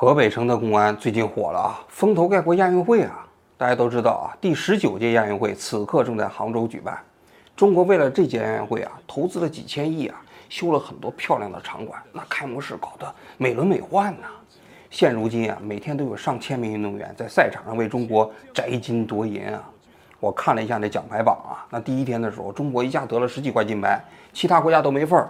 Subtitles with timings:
[0.00, 3.28] 河北承德公安最近火了啊，风头盖过亚运会啊！
[3.58, 6.98] 大家都知道啊，第十九届亚运会此刻正在杭州举办。
[7.54, 10.18] 中国为了这届亚运会啊，投资了几千亿啊，
[10.48, 14.28] 修了很多漂亮的场馆，那开幕式搞得美轮美奂呐。
[14.88, 19.62] 现如今啊，每天都有上千名运动员在赛场上为中国摘金夺银啊。
[20.18, 25.28] 我看了一下那奖牌榜啊，那第一天的时候，中国一下得了十几块金牌，其他国家都没份儿。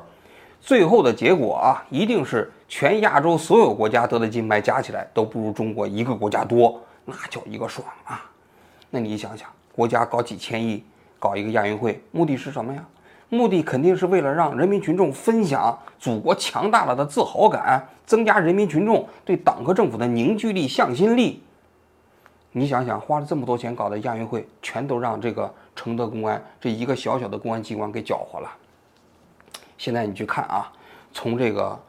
[0.61, 8.31] 最后的结果啊，一定是全亚洲所有国家得的金牌加起来都不如中国一个国家多，那叫一个爽啊！
[8.91, 10.85] 那你想想，国家搞几千亿
[11.19, 12.85] 搞一个亚运会，目的是什么呀？
[13.31, 21.43] 目的肯定是为了让人民群众分享祖国强大了的自豪感，增加人民群众对党和政府的凝聚力、向心力。
[22.53, 28.51] 你想想，花了这么多钱搞的亚运会，全都让这个承德公安这一个小小的公安机关给搅和了。
[29.81, 30.71] 现在你去看啊，
[31.11, 31.81] 从这个，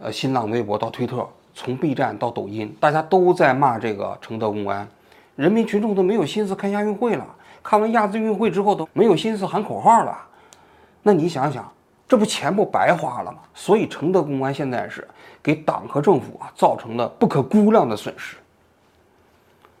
[0.00, 1.24] 呃，新浪微博到推特，
[1.54, 4.88] 从 B 站到抖音，大家都在骂这个承德公安，
[5.36, 7.24] 人民群众都没有心思看亚运会了，
[7.62, 10.18] 看完亚运运会之后都没有心思喊口号了，
[11.00, 11.72] 那你想想，
[12.08, 13.38] 这不钱不白花了吗？
[13.54, 15.06] 所以承德公安现在是
[15.40, 18.36] 给党和政府啊造成了不可估量的损失。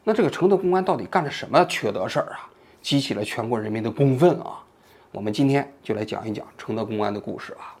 [0.04, 2.46] 那这个承德公安到底干了什么缺德事儿啊？
[2.80, 4.62] 激起了全国人民的公愤啊！
[5.16, 7.72] 我们今天就来讲一讲承德公安的故事啊。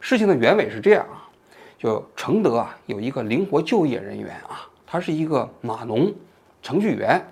[0.00, 1.28] 事情的原委是这样啊，
[1.76, 6.10] 就承德啊有一个灵活就业人员啊，他是一个码农
[6.62, 7.22] 程序员。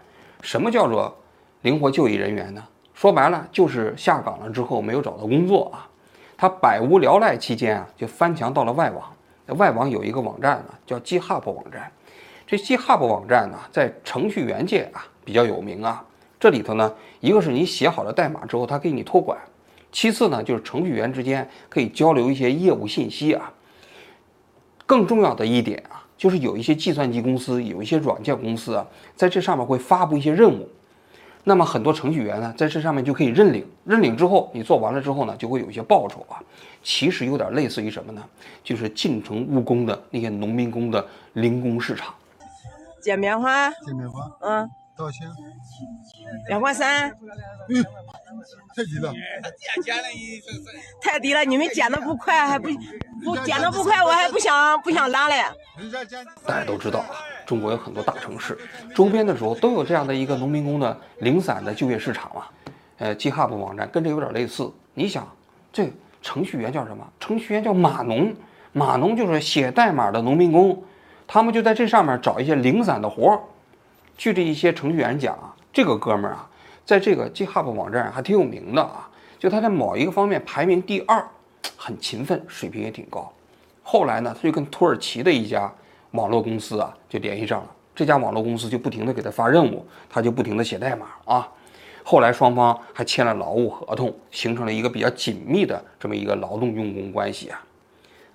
[0.43, 1.17] 什么叫做
[1.63, 2.63] 灵活就业人员呢？
[2.93, 5.89] 说白了就是下岗了之后没有找到工作啊，
[6.37, 9.11] 他百无聊赖期间啊，就翻墙到了外网。
[9.57, 11.91] 外网有一个网站呢，叫 GitHub 网站。
[12.47, 16.05] 这 GitHub 网站呢，在程序员界啊比较有名啊。
[16.45, 19.35] 这里头呢，一个是你写好了代码之后，他给你托管；
[19.91, 23.51] 其次呢，就是程序员之间可以交流一些业务信息啊。
[24.85, 28.87] 更重要的一点啊，就是有一些计算机公司、有一些软件公司啊，
[29.17, 30.69] 在这上面会发布一些任务。
[31.45, 36.37] 那么很多程序员呢，在这上面就可以认领，认领之后，你做完了之后呢，就会有一些报酬啊。
[36.83, 38.23] 其实有点类似于什么呢？
[38.63, 42.13] 就是进城务工的那些农民工的零工市场。
[43.01, 44.69] 捡棉花，捡棉花，嗯。
[44.97, 45.29] 多少钱？
[46.49, 47.11] 两块三。
[47.69, 47.83] 嗯，
[48.77, 49.13] 太低了。
[51.03, 52.69] 太低了，你们捡的不快，还不
[53.25, 55.43] 不捡的不快，我还不想不想拉嘞。
[56.47, 58.57] 大家都知道啊，中国有很多大城市，
[58.95, 62.45] 周边的时候都有这样的一个农民工的零散的就业市场嘛。
[62.99, 64.73] 呃，GitHub 网站跟这有点类似。
[64.95, 65.27] 你想，
[65.73, 67.05] 这程序员叫什么？
[67.19, 68.33] 程序员叫码农，
[68.73, 70.81] 码农就是写代码的农民工，
[71.27, 73.41] 他们就在这上面找一些零散的活儿。
[74.17, 76.49] 据这一些程序员讲啊，这个哥们儿啊，
[76.85, 79.09] 在这个 GitHub 网站还挺有名的啊，
[79.39, 81.27] 就他在某一个方面排名第二，
[81.77, 83.31] 很勤奋，水平也挺高。
[83.83, 85.71] 后来呢，他就跟土耳其的一家
[86.13, 91.49] 网络公司啊就联系上了，这家网络公司就不停的给他发任务，他就不停的写代码啊。
[92.03, 97.63] 后来双方还签了劳务合同，形成了一个比较紧密的这么一个劳动用工关系啊。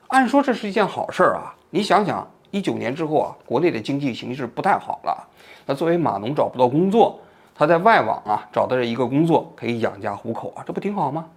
[0.07, 5.28] 按说这是一件好事儿啊，你想想，一九年之后啊，国内的经济形势不太好了。
[5.69, 7.19] 他作为码农找不到工作，
[7.53, 11.28] 他在外网啊找到了一个工作，可以养家糊口啊，这不挺好吗？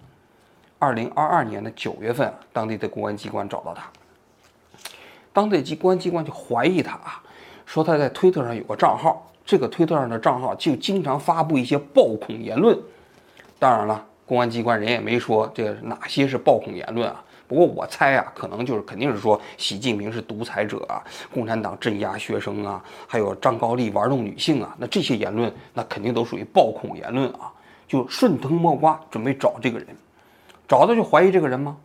[0.79, 3.83] 二零二二年的九月份，当地的公安机关找到他，
[5.31, 7.21] 当地机关机关就怀疑他啊，
[7.67, 12.75] 说他在推特上有个账号，这个推特上的账号就经常发布一些暴恐言论。
[13.59, 17.22] 当然了，公安机关人也没说这哪些是暴恐言论啊。
[17.47, 27.51] 不过我猜啊，可能就是肯定是说习近平是独裁者啊，共产党镇压学生啊，还有张高丽玩弄女性啊，那这些言论那肯定都属于暴恐言论啊。
[27.85, 29.87] 就顺藤摸瓜，准备找这个人，
[30.67, 31.77] 找到就怀疑这个人吗？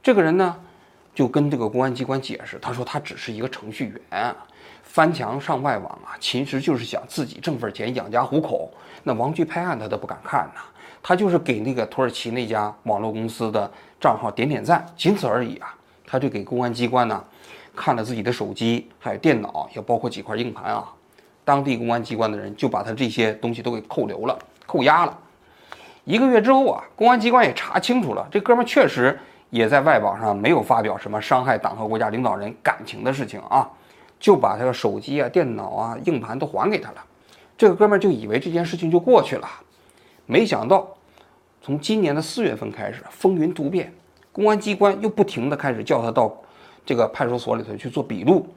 [0.00, 0.54] 这个人呢，
[1.14, 4.36] 就跟这个公安机关解释，他说他只是一个程序员，
[4.84, 8.70] 翻墙上外网啊，其实就是想自己挣份钱养家糊口。
[9.02, 10.60] 那王局拍案他都不敢看呐，
[11.02, 13.70] 他就是给那个土耳其那家网络公司的。
[14.00, 15.74] 账号点点赞，仅此而已啊！
[16.06, 17.24] 他就给公安机关呢
[17.74, 20.88] 看了自己的手机，还有电脑，也包括几块硬盘啊。
[21.44, 25.18] 当地公安机关的人就把他这些东西都给扣留了、扣押了。
[26.04, 29.18] 一个月之后啊，公安机关也查清楚了，这哥们确实
[29.50, 33.68] 也在外网上没有发表什么伤害党和国家领导人感情的事情啊，
[34.20, 37.04] 就把他的手机啊、电脑啊、硬盘都还给他了。
[37.56, 39.48] 这个哥们就以为这件事情就过去了，
[40.24, 40.86] 没想到。
[41.68, 43.92] 从今年的四月份开始，风云突变，
[44.32, 46.34] 公安机关又不停地开始叫他到
[46.82, 48.48] 这个派出所里头去做笔录。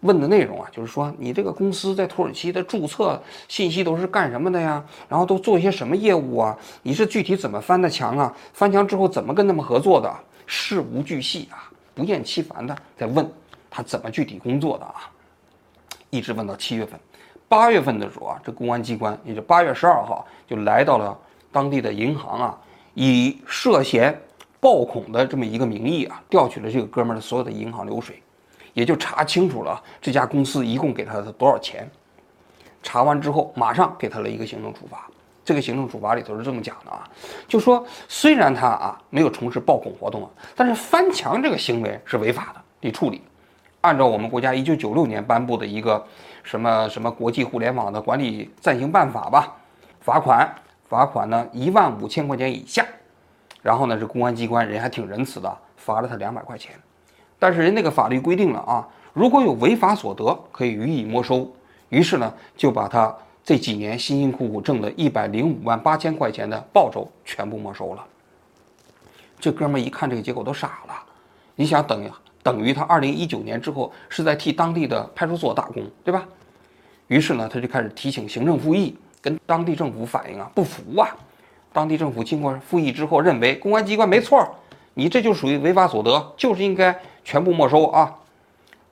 [0.00, 4.84] 问的内容啊，就是说你这个公司在土耳其的注册信息都是干什么的呀？
[5.08, 6.58] 然后都做一些什么业务啊？
[6.82, 8.36] 你是具体怎么翻的墙啊？
[8.52, 10.12] 翻墙之后怎么跟他们合作的？
[10.44, 13.24] 事无巨细啊，不厌其烦的在问。
[13.70, 15.08] 他怎么具体工作的啊？
[16.10, 16.98] 一直问到七月份，
[17.48, 21.16] 八月份的时候啊，这公安机关也就八月十二号就来到了
[21.52, 22.58] 当地的银行啊，
[22.94, 24.18] 以涉嫌
[24.60, 28.22] 暴恐的这么一个名义啊，调取了这个哥们儿的所有的银行流水，
[28.72, 31.88] 也就查清楚了这家公司一共给他的多少钱。
[32.82, 35.06] 查完之后，马上给他了一个行政处罚。
[35.44, 37.08] 这个行政处罚里头是这么讲的啊，
[37.46, 43.22] 就说虽然他啊没有从事暴恐活动啊，但是翻墙这个行为是违法的，得处理。
[43.82, 46.04] 按照我们国家一九九六年颁布的一个
[46.42, 49.54] 什么什么国际互联网的管理暂行办法吧，
[50.00, 50.52] 罚款
[50.88, 52.86] 罚款呢一万五千块钱以下。
[53.62, 56.72] 然后呢，这公安机关人还挺仁慈的，罚了他两百块钱。
[57.38, 61.50] 但是人那个法律规定了啊，如果有违法所得，可以予以没收。
[61.88, 63.14] 于是呢，就把他。
[63.48, 68.04] 这几年辛辛苦苦挣的一百零五万八千块钱的报酬全部没收了。
[69.38, 70.94] 这哥们一看这个结果都傻了，
[71.54, 72.10] 你想等于
[72.42, 76.26] 等于他二零一九年之后是在替当地的派出所打工，对吧？
[77.06, 81.16] 于是呢，他就开始提请行政复议，跟当地政府反映啊不服啊。
[81.72, 84.48] 当地政府经过复议之后，认为公安机关没错，
[84.94, 88.14] 你这就属于违法所得，就是应该全部没收啊。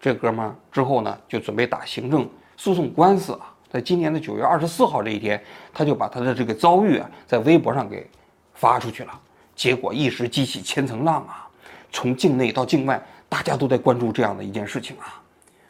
[0.00, 3.50] 这哥们儿之后呢，就准备打行政诉讼官司啊。
[3.70, 5.42] 在今年的九月二十四号这一天，
[5.72, 8.06] 他就把他的这个遭遇啊，在微博上给
[8.52, 9.20] 发出去了，
[9.56, 11.48] 结果一时激起千层浪啊！
[11.90, 15.20] 从境内到境外，大家都在关注这样的一件事情啊。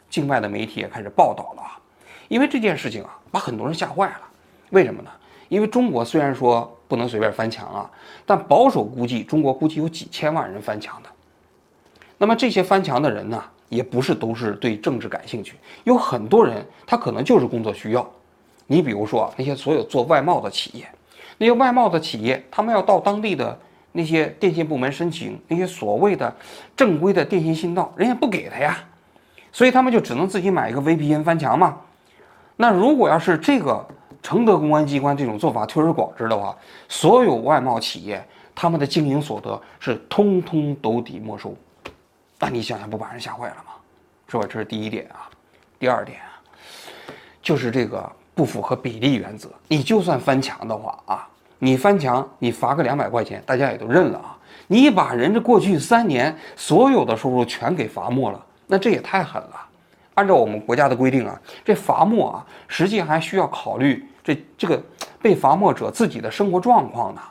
[0.09, 1.63] 境外的媒体也开始报道了，
[2.27, 4.21] 因为这件事情啊，把很多人吓坏了。
[4.75, 5.09] 为什么呢？
[5.47, 7.89] 因为中国虽然说不能随便翻墙啊，
[8.25, 11.09] 但保守估计，中国估计有几千万人翻墙的。
[12.17, 13.41] 那么这些翻墙的人呢？
[13.69, 15.55] 也不是都是对政治感兴趣，
[15.85, 18.07] 有很多人他可能就是工作需要。
[18.67, 20.87] 你比如说那些所有做外贸的企业，
[21.37, 23.57] 那些外贸的企业，他们要到当地的
[23.93, 26.33] 那些电信部门申请那些所谓的
[26.77, 28.77] 正规的电信信道，人家不给他呀，
[29.51, 31.77] 所以他们就只能自己买一个 VPN 翻墙嘛。
[32.57, 33.85] 那如果要是这个
[34.25, 36.57] 承德公安机关这种做法推而广之的话，
[36.89, 41.55] 所有外贸企业他们的经营所得是通通都得没收。
[42.39, 43.73] 那你想想，不把人吓坏了吗？
[44.27, 44.43] 是吧？
[44.49, 45.29] 这是第一点啊。
[45.77, 46.41] 第二点啊，
[47.39, 49.47] 就是这个不符合比例原则。
[49.67, 51.27] 你就算翻墙的话啊，
[51.59, 54.35] 你翻墙你罚个两百块钱，大家也都认了啊。
[54.65, 59.67] 你把人这过去三年所有的收入全给罚没了，那这也太狠了。
[60.15, 64.81] 按照我们国家的规定啊，这罚没啊，实际还需要考虑这这个
[65.21, 67.21] 被罚没者自己的生活状况呢。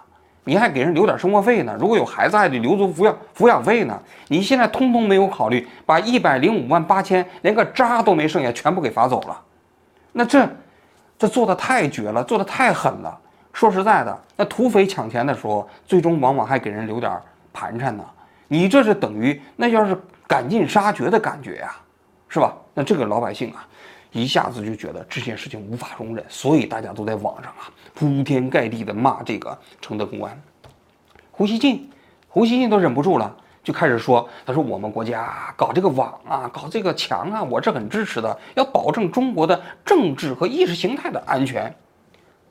[0.47, 3.99] 你还给人留点生活费呢，如果有孩子还得留足抚养抚养费呢。
[4.29, 9.41] 你现在通通没有考虑，把一百零五万八千连个渣都没剩下，全部给罚走了。
[10.13, 10.47] 那这
[11.19, 13.19] 这做的太绝了，做的太狠了。
[13.55, 17.19] 说实在的，那土匪抢钱的时候，最终往往还给人留点
[17.53, 18.05] 盘缠呢。
[18.47, 21.75] 你这是等于那要是赶尽杀绝的感觉呀，
[22.29, 22.55] 是吧？
[22.75, 23.67] 那这个老百姓啊。
[24.15, 30.41] 一下子就觉得这件事情无法容忍，所以大家都在网上啊铺天盖地的骂这个承德公安。
[31.33, 31.91] 胡锡进，
[32.29, 41.75] 胡锡进都忍不住了，就开始说：“他说我们国家搞这个网啊，搞这个墙啊，我是很支持的，要保证中国的政治和意识形态的安全。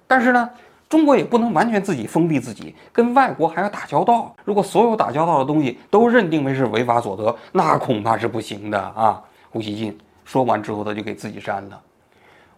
[0.06, 0.50] 但是呢，
[0.90, 4.36] 中国也不能完全自己封闭自己，跟外国还要打交道。
[4.44, 9.98] 如果所有打交道的东西都认定为是违法所得，那恐怕是不行的啊。”胡锡进。
[10.26, 11.82] 说完之后，他就给自己删了。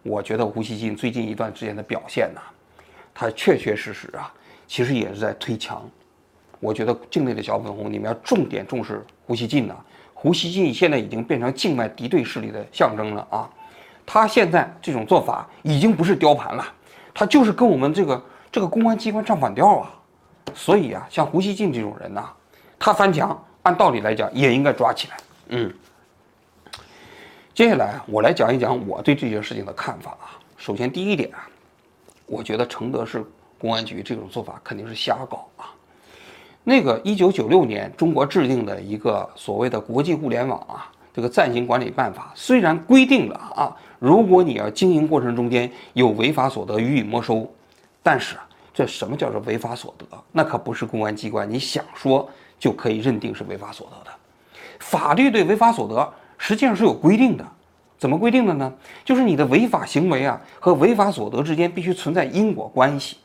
[0.02, 2.40] 我觉得胡锡进最近一段时间的表现呢，
[3.12, 4.32] 他确确实实啊，
[4.66, 5.82] 其实也是在推墙。
[6.60, 9.74] 我觉得境内的小粉红，你们要重点重视胡锡进呐。
[10.14, 13.50] 胡锡进现在已经变成境外敌对势力的象征了啊！
[14.06, 16.64] 他现在这种做法已经不是雕盘了，
[17.12, 19.92] 他就是跟我们这个这个公安机关唱反调啊！
[20.54, 22.30] 所以啊，像胡锡进这种人呐，
[22.78, 25.16] 他翻墙，按道理来讲也应该抓起来。
[25.48, 25.74] 嗯。
[27.56, 30.36] 接下来我来讲一讲我对这件事情的看法啊。
[30.58, 31.48] 首先，第一点啊，
[32.26, 33.24] 我觉得承德市
[33.58, 35.72] 公安局这种做法肯定是瞎搞啊。
[36.64, 47.50] 那个一九九六年中国制定的一个所谓的国际互联网啊这个暂行管理办法，虽然规定了啊，如果你要经营过程中间有违法所得予以没收，
[48.02, 48.36] 但是
[48.74, 50.06] 这什么叫做违法所得？
[50.30, 54.14] 那可不是公安机关你想说就可以认定是违法所得的。
[54.78, 56.12] 法律对违法所得。
[56.38, 57.44] 实际上是有规定的，
[57.98, 58.72] 怎么规定的呢？
[59.04, 63.16] 就是你的违法行为啊和违法所得之间必须存在因果关系。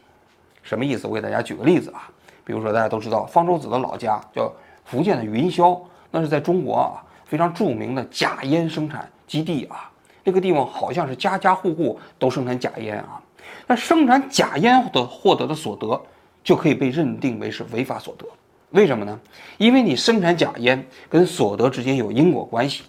[0.64, 1.08] 什么意思？
[1.08, 2.10] 我给大家举个例子啊，
[2.46, 4.52] 比如说大家都知道方舟子的老家叫
[4.86, 9.90] 福建的云霄，那是在中国啊非常著名的假烟生产基地啊，
[10.24, 13.22] 那个地方好像是家家户户都生产假烟啊。
[13.68, 16.02] 那生产假烟的获得的所得
[16.44, 18.26] 就可以被认定为是违法所得，
[18.70, 19.20] 为什么呢？
[19.58, 22.84] 因为你生产假烟跟所得之间有因果关系。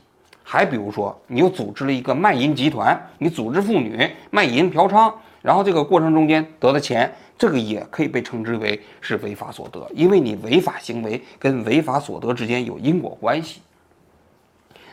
[0.45, 13.63] 还比如说，你又组织了一个卖淫集团，你组织妇女卖淫嫖娼，然后这个过程中间得的钱，这个也可以被称之为是违法所得，因为你违法行为跟违法所得之间有因果关系。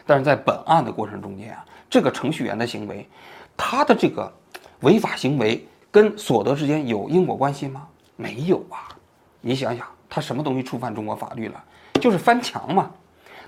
[0.06, 3.08] 但是在本案的过程中间啊，这个程序员的行为，
[3.56, 4.32] 他的这个
[4.82, 7.88] 违法行为跟所得之间有因果关系吗？
[8.16, 8.90] 没有啊！
[9.42, 11.64] 你想想，他什么东西触犯中国法律了？
[12.02, 12.92] 就是翻墙嘛。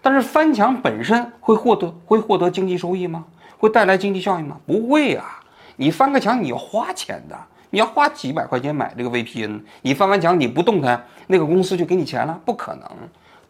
[0.02, 3.24] 但是翻墙本身会获得会获得经济收益吗？
[3.58, 4.58] 会带来经济效益吗？
[4.66, 5.40] 不会啊！
[5.76, 7.38] 你翻个墙你要花钱的，
[7.70, 12.40] 你要花几百块钱买这个 VPN，你翻完墙你不动弹，那个公司就给你钱了？
[12.44, 12.90] 不可能。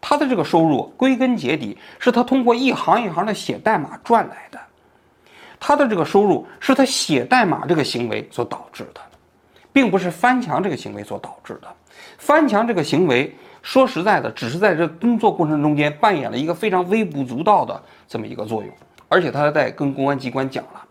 [0.00, 4.60] 他的这个收入归根结底是他通过一行一行的写代码赚来的，
[5.58, 9.00] 他的这个收入是他写代码这个行为所导致的，
[9.72, 11.68] 并不是翻墙这个行为所导致的。
[12.18, 18.70] 翻墙这个行为说实在的，只是在这工作过程中间扮演了一个非常微不足道的这么一个作用，
[19.08, 20.84] 而且他还在跟公安机关讲了，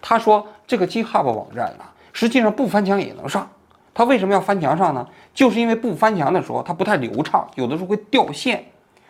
[0.00, 3.48] 他说这个 GitHub 网站呢，实际上不翻墙也能上。
[3.94, 5.04] 他为什么要翻墙上呢？
[5.34, 8.64] 就是因为不翻墙的时候，它不太流畅，有的时候会掉线，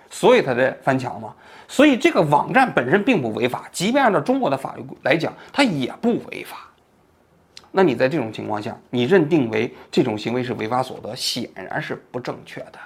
[0.09, 1.35] 所以他在翻墙嘛。
[1.67, 6.68] 所以这个网站本身并不违法，即便按照中国的法律来讲，它也不违法。
[7.71, 12.79] 那你在这种情况下，你认定为这种行为是违法所得，显然是不正确的，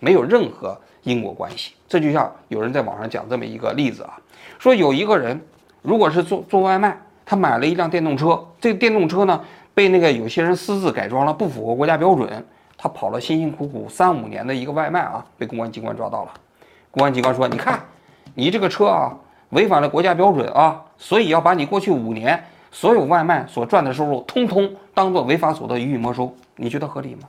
[0.00, 1.74] 没有任何因果关系。
[1.88, 4.18] 这就像有人在网上讲这么一个例子啊，
[4.58, 5.40] 说有一个人
[5.82, 9.40] 如果是做做外卖，他买了一辆电动车，这电动车呢？
[9.74, 12.44] 被那个有些人私自改装了，不符合国家标准。
[12.76, 16.34] 他跑了辛辛苦苦三五年的一个外卖啊，被公安机关抓到了。
[16.90, 17.80] 公安机关说：“你看，
[18.34, 19.16] 你这个车啊，
[19.48, 26.34] 违反了国家标准啊，所以要把你过去五年所有外卖所赚的收入，通通当做违法所得予以没收。
[26.56, 27.28] 你觉得合理吗？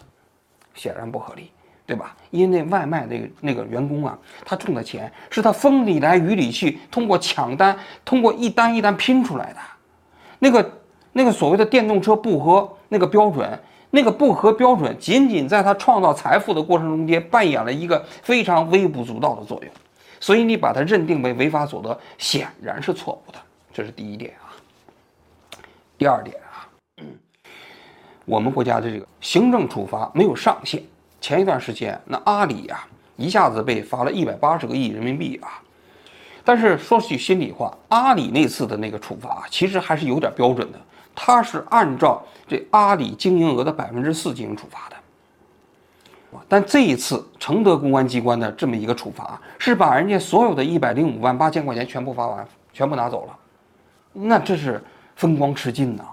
[0.73, 1.51] 显然不合理，
[1.85, 2.15] 对吧？
[2.31, 9.59] 因为外卖那个那个员工啊，他挣的钱是他风里来雨里去，通过抢单，通过一单一单拼出来的，
[10.39, 10.67] 那个。”
[11.15, 13.47] 那个所谓的电动车不合那个标准，
[13.91, 19.71] 那个不合标准，仅仅在他创造财富的过程中间扮演了一个非常微不足道的作用，
[20.19, 23.37] 所以你把它认定为违法所得，显然是错误的。
[23.71, 24.33] 这是第一点。
[26.03, 26.67] 第二点啊，
[28.25, 30.83] 我们国家的这个行政处罚没有上限。
[31.21, 32.83] 前一段时间，那阿里呀
[33.15, 35.63] 一下子被罚了一百八十个亿人民币啊。
[36.43, 40.79] 但是说句心里话，阿里那次的那个处罚其实还是有点标准的。
[41.15, 44.97] 它是按照这阿里经营额的百分之四进行处罚的，
[46.49, 53.37] 但这一次承德公安机关的这么一个处罚，是把人家所有的一百零五万八千块钱全部罚完，全部拿走了，
[54.11, 54.83] 那这是
[55.23, 56.03] 风光吃尽呐，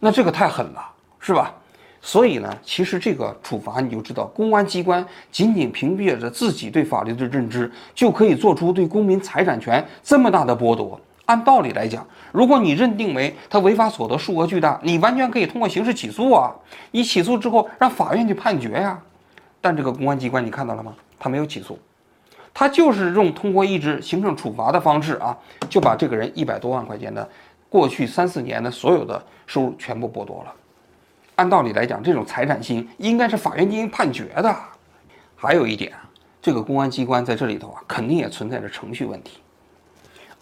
[0.00, 0.84] 那这个太狠了，
[1.20, 1.54] 是吧？
[2.02, 11.00] 所以呢，其实这个处罚你就知道，公安机关仅仅凭借着自己对法律的认知，就可以做出对公民财产权这么大的剥夺。
[11.26, 16.52] 按道理来讲，如果你认定为他违法所得数额巨大，你完全可以通过刑事起诉啊！
[16.90, 19.00] 你起诉之后让法院去判决呀。
[19.60, 20.92] 但这个公安机关你看到了吗？
[21.16, 21.78] 他没有起诉，
[22.52, 25.36] 他就是用通过一纸行政处罚的方式啊，
[25.68, 27.28] 就把这个人一百多万块钱的
[27.70, 30.52] 过去三四年的所有的收入全部剥夺了。
[31.36, 34.54] 按道理来讲，这种财产性应该是法院进行判决的。
[35.36, 35.94] 还有一点，
[36.42, 39.38] 这个公安机关在这里头啊，肯定也存在着程序问题。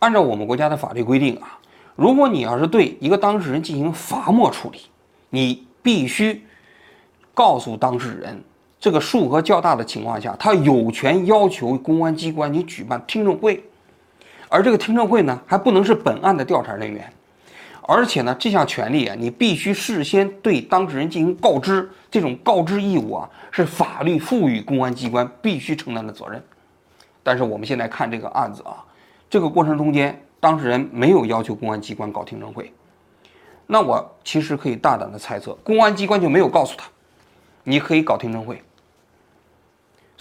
[0.01, 1.57] 按照我们国家的法律规定啊，
[1.95, 4.81] 如果你要是对一个当事人进行罚没处理，
[5.31, 6.45] 你必须
[7.35, 8.43] 告诉当事人，
[8.81, 13.63] 这个数额较大的情况下，他有权要求公安机关你举办听证会，
[14.49, 17.13] 而这个听证会呢，还不能是本案的调查人员，
[17.91, 26.43] 而且呢，这项权利啊，你必须事先对当事人进行告知，这种告知义务啊，是法律赋予公安机关必须承担的责任。
[27.23, 28.85] 但是我们现在看这个案子啊。
[29.31, 32.71] 这个过程中间，当事人没有要求公安机关搞听证会，
[33.67, 36.87] 那我其实可以大胆的猜测，公安机关就没有告诉他，
[37.65, 38.63] 你可以搞听证会。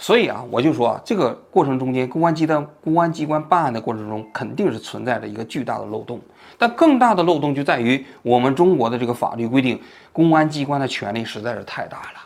[0.00, 6.20] 所以啊，我就说啊，这个过程中间，公安机关公安机关办案的过程中，肯定是存在着一个巨大的漏洞。
[6.56, 9.78] 但更大的漏洞就在于我们中国的这个法律规定，
[10.12, 12.20] 公安机关的权力实在是太大了，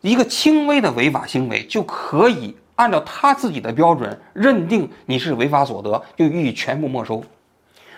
[0.00, 2.54] 一个轻微的违法行为就可以。
[2.76, 7.22] 按照他自己的标准认定你是违法所得，就予以全部没收。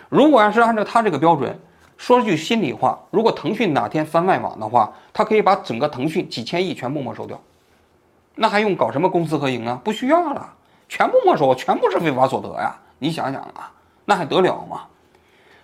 [0.08, 1.56] 如果要是按照他这个标准，
[1.96, 7.40] 说句心里话，如果腾讯哪天翻外网的话，他可以把整个腾讯几千亿全部没收掉，
[8.34, 9.80] 那还用搞什么公私合营啊？
[9.84, 10.52] 不需要了，
[10.88, 12.74] 全部没收，全部是非法所得呀！
[12.98, 13.70] 你想想啊，
[14.04, 14.82] 那还得了吗？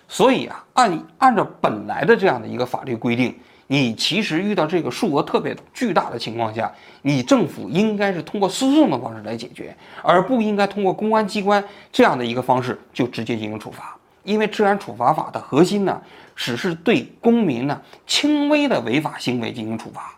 [0.08, 6.72] 所以啊，按按照本来的这样的一个法律规定，你其实遇到这个数额特别巨大的情况下，
[7.02, 13.96] 你政府应该是通过诉讼的方式来解决，而不应该通过公安机关这样的一个方式就直接进行处罚。
[14.24, 16.02] 因为治安处罚法的核心呢，
[16.36, 20.14] 只是对公民呢轻微的违法行为进行处罚。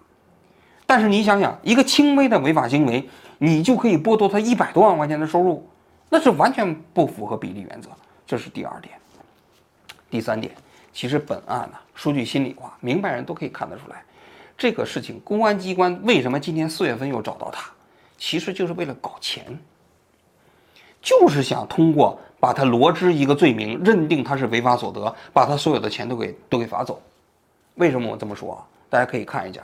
[0.91, 5.65] 但是你想想，一个轻微的违法行为，你就可以剥夺他一百多万块钱的收入，
[6.09, 7.89] 那是完全不符合比例原则。
[8.27, 8.93] 这是第二点。
[10.11, 10.53] 第三点，
[10.93, 14.03] 其实本案呢，说句心里话，明白人都可以看得出来，
[14.59, 17.71] 这个事情公安机关为什么今年四月份又找到他，
[18.19, 19.45] 其实就是为了搞钱，
[21.01, 27.01] 就是想通过把他罗织一个罪名，认定他是违法所得，把他所有的钱都给都给罚走。
[27.77, 28.67] 为什么我这么说啊？
[28.89, 29.63] 大家可以看一下，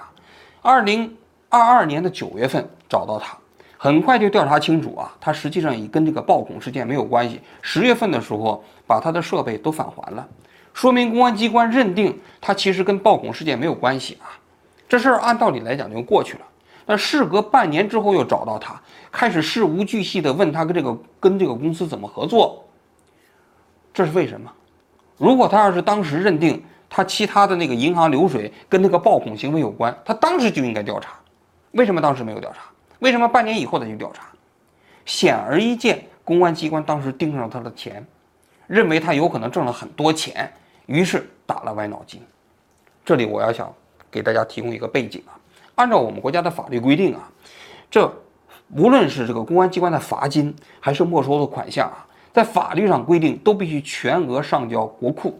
[0.66, 1.16] 二零
[1.49, 3.38] 二二年的九月份找到他，
[3.78, 7.40] 很快就调查清楚啊，他实际上已跟这个暴恐事件没有关系。
[7.62, 10.26] 十月份的时候，把他的设备都返还了，
[10.75, 14.26] 说明公安机关认定他其实跟暴恐事件没有关系啊。
[14.88, 16.40] 这事儿按道理来讲就过去了。
[16.85, 18.75] 但事隔半年之后又找到他，
[19.12, 22.64] 开始事无巨细地问他跟这个跟这个公司怎么合作，
[23.94, 24.50] 这是为什么？
[25.16, 31.10] 如果他要是当时认定他其他的那个银行流水跟那个暴恐行为有关，他当时就应该调查。
[31.72, 32.60] 为什么当时没有调查？
[33.00, 34.24] 为什么半年以后再去调查？
[35.04, 38.04] 显而易见，公安机关当时盯上了他的钱，
[38.66, 40.50] 认为他有可能挣了很多钱，
[40.86, 42.20] 于是打了歪脑筋。
[43.04, 43.72] 这里我要想
[44.10, 45.38] 给大家提供一个背景啊。
[45.74, 47.30] 按照我们国家的法律规定啊，
[47.90, 48.10] 这
[48.74, 55.38] 无论是这个公安机关的罚金还是没收的款项啊，在法律上规定都必须全额上交国库，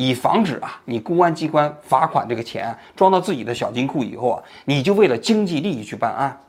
[0.00, 6.40] 以防止啊你公安机关罚款这个钱装到自己的小金库以后啊，你就为了经济利益去办案。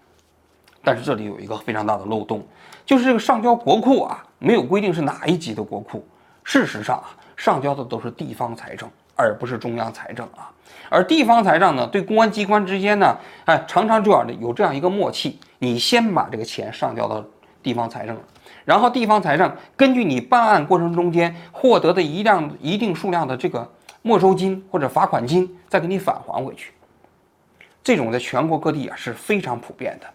[0.84, 2.46] 但是这里有一个非常大的漏洞，
[2.86, 6.08] 就是这个上交国库啊，没有规定是哪一级的国库。
[6.44, 10.52] 事实上啊，上交的都是地方财政，而不是中央财政啊。
[10.88, 17.24] 而地方财政呢，对公安机关之间呢，哎，常常就要有这样一个默契：你先把这个钱上交到
[17.64, 18.16] 地方财政，
[18.70, 23.68] 然后地方财政根据你办案过程中间获得的一量一定数量的这个
[24.04, 26.72] 没收金或者罚款金，再给你返还回去。
[27.84, 30.06] 这种在全国各地啊是非常普遍的，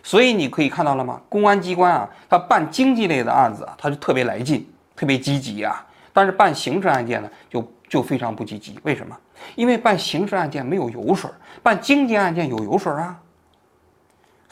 [0.00, 1.20] 所以你可以看到了吗？
[1.28, 8.78] 公安机关啊，他办经济类的案子啊，他就特别来劲，特别积极啊；但是办刑事案件呢，就就非常不积极。
[8.84, 9.18] 为什么？
[9.56, 11.28] 因为办刑事案件没有油水，
[11.64, 13.18] 办经济案件有油水啊。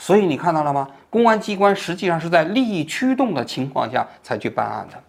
[0.03, 0.88] 所以你看到了吗？
[1.09, 5.01] 公安机关实际上是在利益驱动的情况下才去办案的。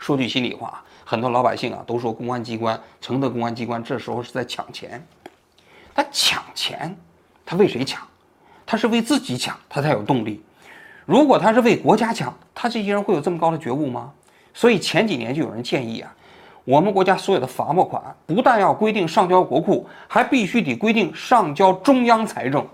[0.00, 5.00] 说句心里话，很多老百姓啊都说公安机关、承德公安机关这时候是在抢钱。
[5.94, 6.92] 他抢钱，
[7.46, 8.02] 他为谁抢？
[8.66, 10.42] 他是为自己抢，他才有动力。
[11.06, 14.12] 如果他是为国家抢，他这些人会有这么高的觉悟吗？
[14.52, 16.12] 所以前几年就有人建议啊，
[16.64, 22.66] 我们国家所有的罚没款不但要规定上交国库，还必须得规定上交中央财政。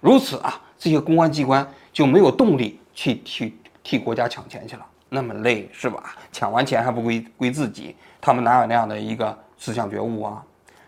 [0.00, 6.14] 如此啊，这些公安机关就没有动力去去替国家抢钱去了，那么累是吧？
[6.32, 10.42] 抢完钱还不归归自己，他们哪有那样的一个思想觉悟啊？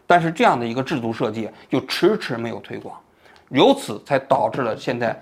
[0.07, 2.99] 但是这样的一个制度设计就迟迟没有推广，
[3.51, 5.19] 由此才导致了现在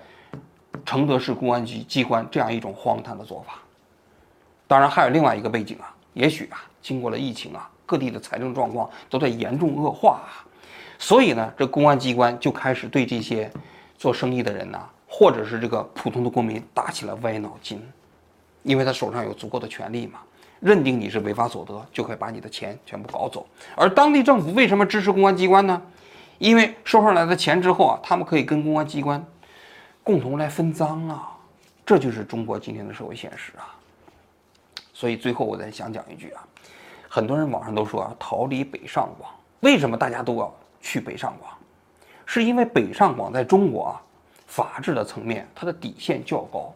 [0.85, 3.59] 承德市公安局机关这样一种荒唐的做法。
[4.67, 10.43] 当然还有另外一个背景啊，也许啊，经过了疫情啊，各地的财政状况都在严重恶化啊，
[10.97, 13.51] 所以呢，这公安机关就开始对这些
[14.01, 17.79] 做生意的人呐，或者是这个普通的公民打起了歪脑筋，
[18.63, 20.21] 因为他手上有足够的权利嘛。
[20.59, 23.45] 认定你是违法所得，就可以把你的钱全部搞走。
[23.75, 25.79] 而当地政府为什么支持公安机关呢？
[26.39, 29.23] 因为收上来的钱之后啊，他们可以跟公安机关
[30.01, 31.37] 共同来分赃啊。
[31.85, 33.69] 这就是中国今天的社会现实啊。
[34.95, 36.43] 所以最后我再想讲一句啊，
[37.07, 41.53] 很多人网上都说啊，逃离北上广，为什么大家都要去北上广？
[42.33, 44.01] 是因为北上广在中国啊，
[44.47, 46.73] 法治的层面它的底线较高。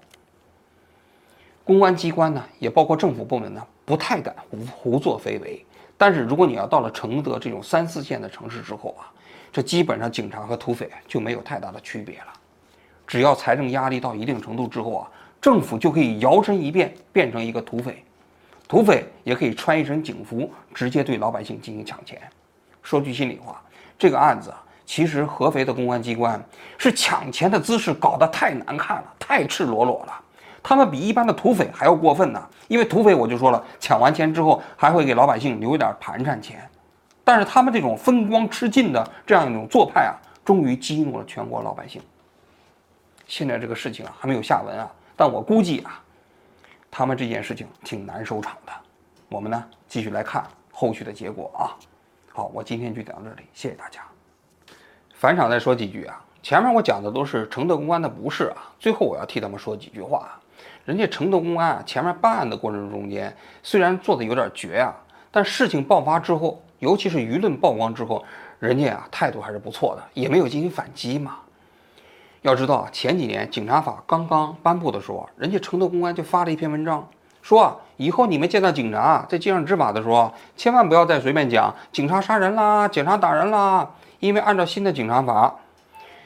[1.63, 5.65] 公安机关呢，也包括政府部门呢，不太敢胡胡作非为。
[5.95, 9.07] 但是如果你要到了承德这种三四线的城市之后啊，
[9.49, 12.33] 这基本上警察和土匪就没有太大的区别了。
[13.07, 18.03] 只要财政压力到一定程度之后啊，政府就可以摇身一变变成一个土匪，
[18.67, 22.21] 土匪也可以穿一身警服，直接对老百姓进行抢钱。
[22.83, 23.63] 说句心里话，
[23.97, 26.41] 这个案子啊，其实合肥的公安机关
[26.77, 30.21] 是抢钱的姿势搞得太难看了，太赤裸裸了。
[30.61, 36.67] 他们比一般的土匪还要过分呢，因为土匪我就说了，抢完钱之后还会给老百姓留一点盘缠钱，
[37.23, 42.01] 但是他们这种风光吃尽的这样一种做派啊，终于激怒了全国老百姓。
[43.27, 46.01] 现在这个事情啊还没有下文啊，但我估计啊，
[46.89, 48.71] 他们这件事情挺难收场的。
[49.29, 51.73] 我们呢继续来看后续的结果啊。
[52.31, 54.01] 好，我今天就讲到这里，谢谢大家。
[55.25, 60.39] 返场再说几句啊，前面我讲的都是承德公安的不是啊，最后我要替他们说几句话。
[60.83, 64.93] 人家承德公安啊，前面办案的过程中间，虽然做的有点绝啊，
[65.31, 68.23] 但事情爆发之后，尤其是舆论曝光之后，
[68.59, 71.37] 人家啊态度还是不错的，也没有进行反击嘛。
[72.43, 77.07] 要知道，前几年警察法刚刚颁布的时候，人家承德公安就发了一篇文章，
[77.41, 85.55] 说啊，以后你们见到警察在街上执法的时候，千万不要再随便讲警察杀人啦，警察打人啦，因为按照新的警察法，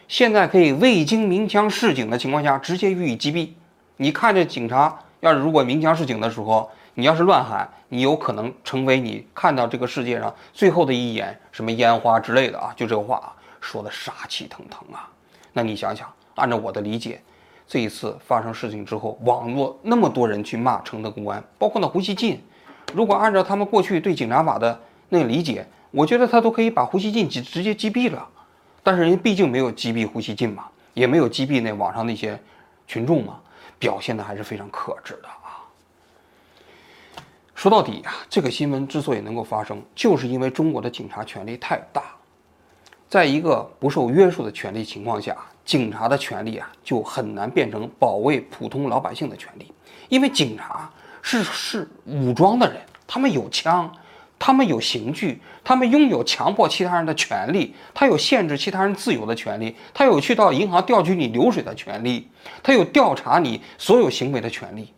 [0.07, 3.49] 现在可以未经鸣枪示警的情况下直接予以击毙。
[3.97, 12.73] 你看着警察要是如果鸣枪示警的时候，你要是乱喊，你有可能成为你看到这个世界上最后的一眼什么烟花之类的啊！
[12.75, 15.09] 就这个话说的杀气腾腾啊！
[15.53, 17.21] 那你想想，按照我的理解，
[17.67, 22.41] 这一次发生事情之后，网络那么多人去骂承德公安，包括那胡锡进，
[22.93, 28.27] 如果按照他们过去对警察法的那个理解，我觉得他都可以把胡锡进直直接击毙了。
[28.83, 32.39] 但是人家毕竟没有击毙胡锡进嘛，也没有击毙那网上那些
[32.87, 33.39] 群众嘛。
[33.77, 35.63] 表现的还是非常克制的啊！
[37.55, 42.03] 说到底啊，这个新闻之所以能够发生，就是因为中国的警察权力太大，
[43.07, 49.71] 在一个不受约束的权力情况下，警察的权力啊就很难变成保卫普通老百姓的权利，
[50.09, 53.89] 因为警察是是武装的人，他们有枪。
[54.39, 62.27] 他们有刑具，他们拥有强迫其他人的权利，他有限制其他人自由的权利，他有去到银行调取你流水的权利，
[62.63, 64.93] 他有调查你所有行为的权利。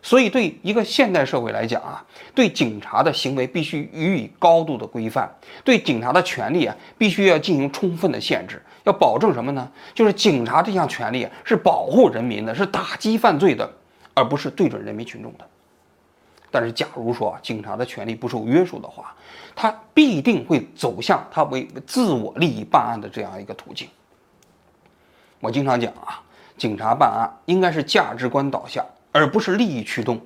[0.00, 5.28] 所以，对一个现代社会来讲啊，对警察的行为必须予以高度的规范，
[5.64, 9.70] 对警察的权利啊，必须要进行充分的限制，要保证什么呢？
[9.92, 13.70] 就是警察这项权利是保护人民的，是打击犯罪的，
[14.14, 15.44] 而不是对准人民群众的。
[16.50, 19.14] 但是，假如说警察的权利不受约束的话，
[19.54, 23.88] 他必定会走向他为自我利益办案的这样一个途径。
[25.40, 26.20] 我经常讲啊，
[26.56, 30.20] 警察办案应该是价值观导向，而不是利益驱动。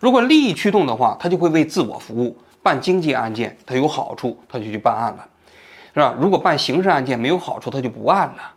[0.00, 2.36] 如果利益驱动的话，他就会为自我服务。
[2.62, 5.28] 办经济案件他有好处，他就去办案了，
[5.94, 6.14] 是吧？
[6.18, 8.52] 如果办刑事案件没有好处，他就不案了。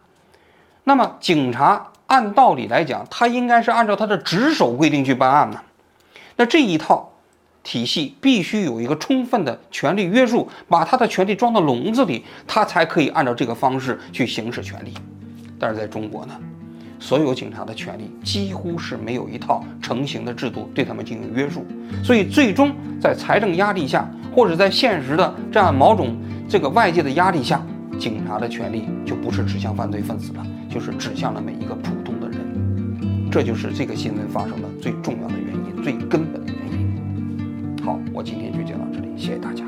[0.84, 5.62] 那么，警察按道理来讲，他应该是按照他的职守规定去办案呢。
[6.40, 7.12] 那这一套
[7.64, 14.94] 体系必须有一个充分的权力约束，把他的权力装到笼子里，他才可以按照这个方式去行使权力。
[15.60, 16.34] 但是在中国呢，
[16.98, 21.66] 所有警察的权利几乎是没有一套成型的制度对他们进行约束，
[22.02, 26.16] 所以最终在财政压力下，或者在现实的这样某种
[26.48, 27.62] 这个外界的压力下，
[28.00, 32.29] 警察的权利就不是指向犯罪分子了，就是指向了每一个普通的。
[33.32, 35.84] 这就是这个新闻发生的最重要的原因。
[35.84, 37.84] 最根本的原因。
[37.84, 39.64] 好，我今天就讲到这里，谢谢大家。